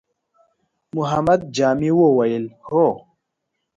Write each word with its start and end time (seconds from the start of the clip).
محمد 0.95 1.41
جامي 1.55 1.91
وويل: 1.99 2.45
هو! 2.69 2.87